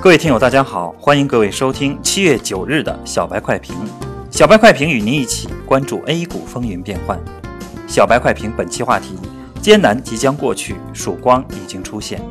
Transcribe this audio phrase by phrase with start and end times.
[0.00, 3.74] 各位听友，大家好，欢迎各位收听七月九日的小白快评。
[4.30, 7.18] 小白快评与您一起关注 A 股风云变幻。
[7.88, 9.18] 小白快评本期话题：
[9.60, 12.22] 艰难即将过去，曙光已经出现。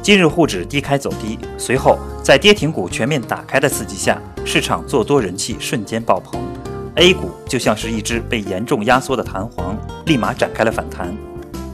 [0.00, 6.40] 今日沪指低开走低，随后在跌停股全面打开的刺激下，市场做多人气瞬间爆棚。
[6.94, 9.76] A 股就像是一只被严重压缩的弹簧，
[10.06, 11.14] 立马展开了反弹。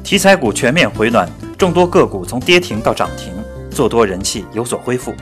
[0.02, 3.32] 题材股全面回暖，众多个股从跌停到涨停。
[3.72, 5.12] 做多人气有所恢复，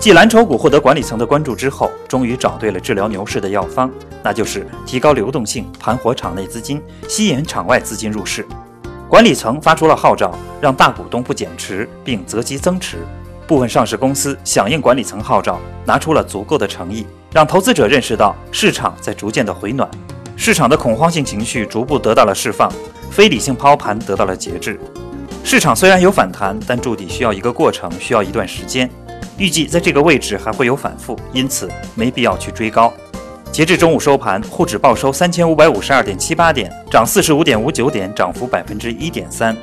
[0.00, 3.90] 继蓝筹股获得管理层的关注之后，终于找对了治疗牛市的药方，
[4.22, 8.44] 那就是提高流动性，盘活场内资金，吸引场外资金入市。
[9.08, 12.96] 管理层发出了号召，让大股东不减持，并择机增持。
[13.46, 19.86] 部分上市公司响应管理层号召，拿出了足够的诚意，让投资者认识到市场在逐渐的回暖，
[20.34, 22.72] 市场的恐慌性情绪逐步得到了释放，
[23.10, 24.80] 非理性抛盘得到了节制。
[25.44, 28.88] 市场虽然有反弹，但筑底需要一个过程，需要一段时间。
[29.36, 32.92] 预计在这个位置还会有反复，因此没必要去追高。
[33.50, 39.54] 截至中午收盘，沪指报收三千五百五十二点七八点，涨四十五点五九点，涨幅百分之一点三。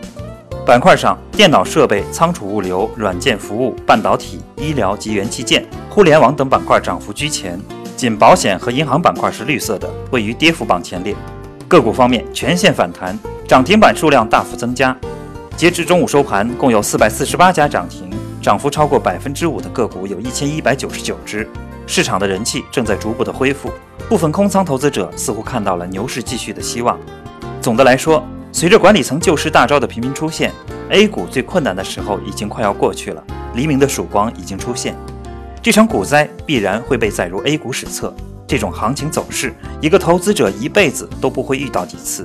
[0.66, 7.60] 板块上，电脑设备、仓储物流、软件服务、半导体、医疗及元器件、互联网等板块涨幅居前，
[7.96, 11.16] 仅保险和银行板块是绿色的，位于跌幅榜前列。
[11.68, 14.96] 个股方面全线反弹，涨停板数量大幅增加。
[15.60, 18.10] 截至中午收盘，共有四百四十八家涨停，
[18.42, 21.46] 涨幅超过百分之五的个股有一千一百九十九只。
[21.86, 23.70] 市场的人气正在逐步的恢复，
[24.08, 26.98] 部分空仓投资者似乎看到了牛市继续的希望。
[27.60, 30.54] 总的来说，随着管理层救市大招的频频出现
[30.92, 33.22] ，A 股最困难的时候已经快要过去了，
[33.54, 34.96] 黎明的曙光已经出现。
[35.62, 38.16] 这场股灾必然会被载入 A 股史册。
[38.48, 42.24] 这种行情走势，一个投资者一辈子都不会遇到几次。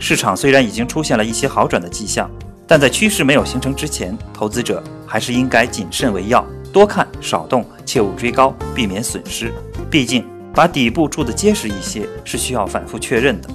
[0.00, 2.30] 市场虽然已经出现了一些好转的迹象。
[2.66, 9.52] 但在趋势没有形成之前，投资者还是应该谨慎为要，多看少动，切勿追高，避免损失。
[9.90, 10.24] 毕竟
[10.54, 13.48] 把底部筑得结实一些是需要反复确认的。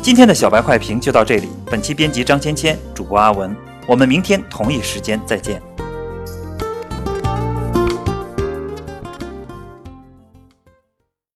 [0.00, 3.54] 今天的小白快评就到这里，本期编辑张芊芊，主播阿文，
[3.86, 5.62] 我们明天同一时间再见。